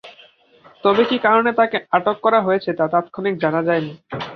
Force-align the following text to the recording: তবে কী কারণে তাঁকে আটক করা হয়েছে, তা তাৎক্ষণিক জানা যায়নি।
তবে 0.83 1.03
কী 1.05 1.17
কারণে 1.17 1.51
তাঁকে 1.53 1.77
আটক 1.91 2.17
করা 2.21 2.39
হয়েছে, 2.41 2.69
তা 2.73 2.85
তাৎক্ষণিক 2.93 3.35
জানা 3.37 3.61
যায়নি। 3.67 3.93